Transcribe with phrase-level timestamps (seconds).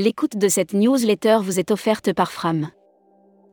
[0.00, 2.68] L'écoute de cette newsletter vous est offerte par Fram.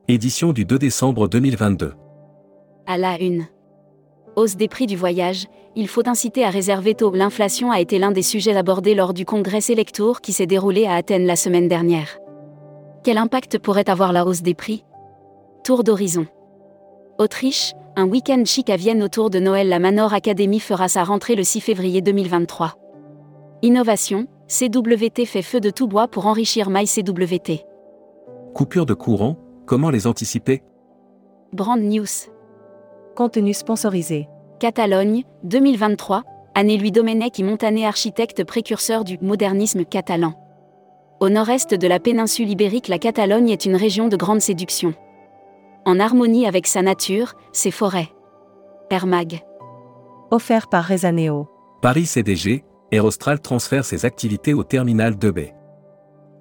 [0.06, 1.94] Édition du 2 décembre 2022.
[2.86, 3.46] À la une.
[4.36, 7.10] Hausse des prix du voyage, il faut inciter à réserver tôt.
[7.12, 10.94] L'inflation a été l'un des sujets abordés lors du congrès Selectour qui s'est déroulé à
[10.94, 12.16] Athènes la semaine dernière.
[13.02, 14.84] Quel impact pourrait avoir la hausse des prix?
[15.64, 16.28] Tour d'horizon.
[17.18, 19.68] Autriche, un week-end chic à Vienne autour de Noël.
[19.68, 22.76] La Manor Academy fera sa rentrée le 6 février 2023.
[23.62, 27.64] Innovation, CWT fait feu de tout bois pour enrichir MyCWT.
[28.54, 30.62] Coupure de courant, comment les anticiper?
[31.52, 32.06] Brand News.
[33.14, 34.28] Contenu sponsorisé.
[34.60, 36.22] Catalogne, 2023,
[36.54, 40.34] année Louis Domenech et Montané architecte précurseur du modernisme catalan.
[41.20, 44.92] Au nord-est de la péninsule ibérique, la Catalogne est une région de grande séduction.
[45.86, 48.08] En harmonie avec sa nature, ses forêts.
[48.90, 49.40] Air Mag.
[50.30, 51.48] Offert par Rezaneo.
[51.80, 55.52] Paris CDG, Aerostral transfère ses activités au terminal 2B.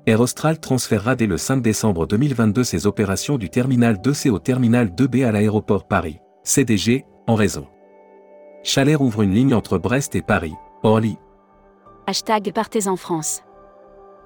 [0.06, 5.26] Aerostral transférera dès le 5 décembre 2022 ses opérations du terminal 2C au terminal 2B
[5.26, 6.20] à l'aéroport Paris.
[6.44, 7.66] CDG, en raison.
[8.62, 11.18] Chalet ouvre une ligne entre Brest et Paris, Orly.
[12.06, 13.42] Hashtag Partez en France.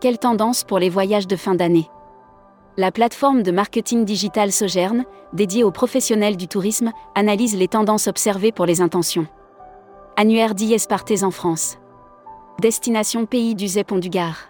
[0.02, 1.88] Quelle tendance pour les voyages de fin d'année
[2.76, 8.52] La plateforme de marketing digital Sogerne, dédiée aux professionnels du tourisme, analyse les tendances observées
[8.52, 9.28] pour les intentions.
[10.18, 11.78] Annuaire d'IS Partez en France.
[12.60, 14.50] Destination pays du Zépon du Gard.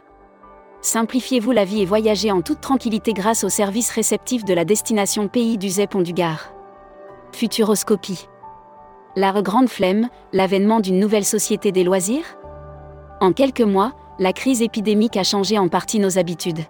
[0.82, 5.28] Simplifiez-vous la vie et voyagez en toute tranquillité grâce au service réceptif de la destination
[5.28, 6.52] pays du Zépon du Gard.
[7.34, 8.28] Futuroscopie.
[9.16, 12.26] La grande flemme, l'avènement d'une nouvelle société des loisirs?
[13.22, 16.64] En quelques mois, la crise épidémique a changé en partie nos habitudes.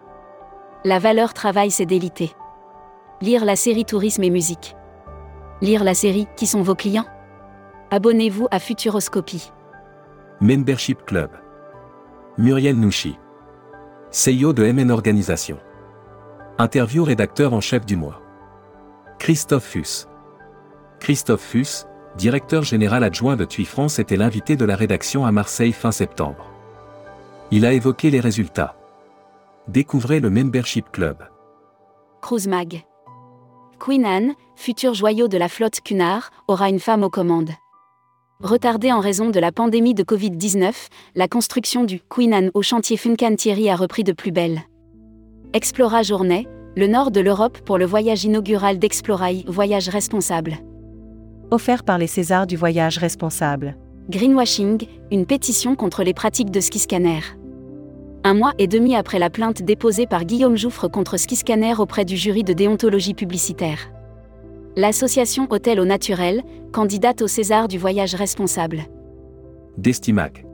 [0.84, 2.34] La valeur travail s'est délitée.
[3.22, 4.76] Lire la série Tourisme et musique.
[5.62, 7.08] Lire la série Qui sont vos clients?
[7.92, 9.54] Abonnez-vous à Futuroscopie.
[10.42, 11.32] Membership Club.
[12.38, 13.18] Muriel Nouchi.
[14.10, 15.58] CEO de MN Organisation.
[16.58, 18.22] Interview rédacteur en chef du mois.
[19.18, 20.08] Christophe Fuss.
[21.02, 25.74] Christophe Fuss, directeur général adjoint de TUI France, était l'invité de la rédaction à Marseille
[25.74, 26.50] fin septembre.
[27.52, 28.78] Il a évoqué les résultats.
[29.68, 31.18] Découvrez le Membership Club.
[32.22, 32.86] Cruise Mag.
[33.78, 37.52] Queen Anne, futur joyau de la flotte Cunard, aura une femme aux commandes.
[38.42, 40.72] Retardée en raison de la pandémie de Covid-19,
[41.16, 44.62] la construction du Queen Anne au chantier Fincantieri a repris de plus belle.
[45.52, 46.48] Explora Journée,
[46.78, 50.56] le nord de l'Europe pour le voyage inaugural d'Explorail, voyage responsable.
[51.52, 53.76] Offert par les Césars du voyage responsable.
[54.10, 57.20] Greenwashing, une pétition contre les pratiques de ski scanner.
[58.24, 62.06] Un mois et demi après la plainte déposée par Guillaume Jouffre contre Ski Scanner auprès
[62.06, 63.92] du jury de déontologie publicitaire.
[64.76, 68.84] L'association Hôtel au Naturel, candidate au César du voyage responsable.
[69.78, 70.46] Destimac.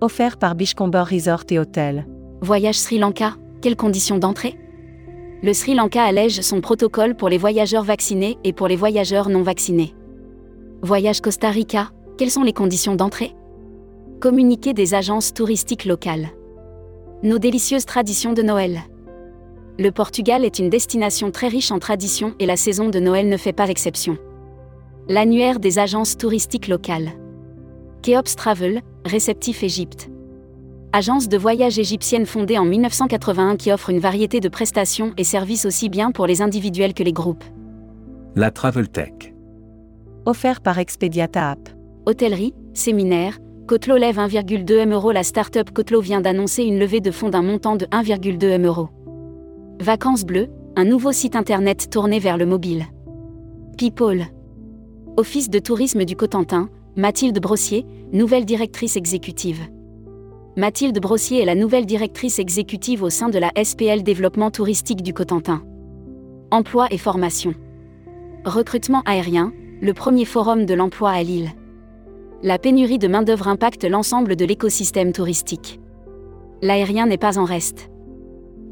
[0.00, 2.06] Offert par Bishcomber Resort et Hôtel.
[2.42, 4.58] Voyage Sri Lanka, quelles conditions d'entrée?
[5.42, 9.42] Le Sri Lanka allège son protocole pour les voyageurs vaccinés et pour les voyageurs non
[9.42, 9.94] vaccinés.
[10.82, 13.34] Voyage Costa Rica, quelles sont les conditions d'entrée?
[14.20, 16.28] Communiqué des agences touristiques locales.
[17.22, 18.80] Nos délicieuses traditions de Noël.
[19.82, 23.36] Le Portugal est une destination très riche en traditions et la saison de Noël ne
[23.36, 24.16] fait pas exception.
[25.08, 27.10] L'annuaire des agences touristiques locales.
[28.02, 30.08] Keops Travel, réceptif Égypte.
[30.92, 35.66] Agence de voyage égyptienne fondée en 1981 qui offre une variété de prestations et services
[35.66, 37.42] aussi bien pour les individuels que les groupes.
[38.36, 39.34] La Travel Tech.
[40.26, 41.70] Offert par Expediata App.
[42.06, 45.10] Hôtellerie, séminaire, Cotelo lève 1,2 M euros.
[45.10, 48.88] La start-up Cotelo vient d'annoncer une levée de fonds d'un montant de 1,2 M euros.
[49.82, 52.84] Vacances bleues, un nouveau site internet tourné vers le mobile.
[53.76, 54.26] People.
[55.16, 59.58] Office de tourisme du Cotentin, Mathilde Brossier, nouvelle directrice exécutive.
[60.56, 65.12] Mathilde Brossier est la nouvelle directrice exécutive au sein de la SPL Développement touristique du
[65.12, 65.64] Cotentin.
[66.52, 67.52] Emploi et formation.
[68.44, 71.50] Recrutement aérien, le premier forum de l'emploi à Lille.
[72.44, 75.80] La pénurie de main-d'œuvre impacte l'ensemble de l'écosystème touristique.
[76.62, 77.91] L'aérien n'est pas en reste.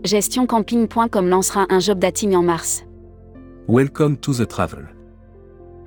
[0.04, 2.84] GestionCamping.com lancera un job dating en mars.
[3.68, 4.88] Welcome to the travel.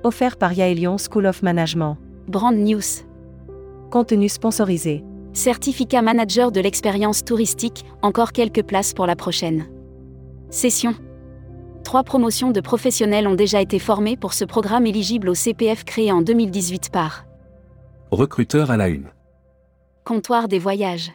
[0.04, 1.96] Offert par Yaelion School of Management.
[2.28, 3.02] Brand News.
[3.90, 5.02] Contenu sponsorisé.
[5.32, 9.66] Certificat manager de l'expérience touristique, encore quelques places pour la prochaine.
[10.48, 10.94] Session.
[11.82, 16.12] Trois promotions de professionnels ont déjà été formées pour ce programme éligible au CPF créé
[16.12, 17.24] en 2018 par
[18.12, 19.08] Recruteur à la une.
[20.04, 21.10] Comptoir des voyages.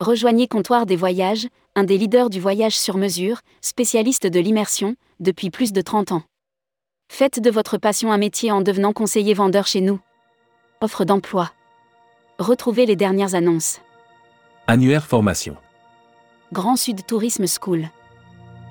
[0.00, 1.46] Rejoignez Comptoir des voyages,
[1.78, 6.22] un des leaders du voyage sur mesure, spécialiste de l'immersion, depuis plus de 30 ans.
[7.08, 10.00] Faites de votre passion un métier en devenant conseiller vendeur chez nous.
[10.80, 11.52] Offre d'emploi.
[12.40, 13.78] Retrouvez les dernières annonces.
[14.66, 15.56] Annuaire formation.
[16.52, 17.88] Grand Sud Tourisme School.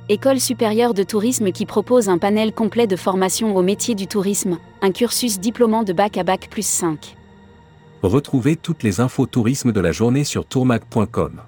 [0.10, 4.58] École supérieure de tourisme qui propose un panel complet de formation au métier du tourisme,
[4.82, 7.16] un cursus diplômant de bac à bac plus 5.
[8.04, 11.42] Retrouvez toutes les infos tourisme de la journée sur tourmag.com.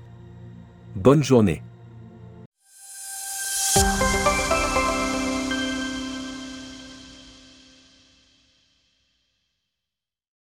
[1.02, 1.62] Bonne journée.